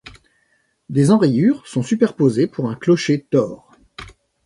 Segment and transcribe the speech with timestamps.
[0.89, 3.71] Des enrayures sont superposées pour un clocher tors.